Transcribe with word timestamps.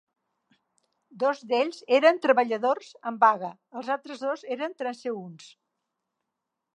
Dos 1.23 1.41
d'ells 1.51 1.83
eren 1.97 2.21
treballadors 2.23 2.89
en 3.11 3.21
vaga; 3.25 3.53
els 3.81 3.93
altres 3.97 4.23
dos 4.25 4.45
eren 4.59 4.73
transeünts. 4.83 5.51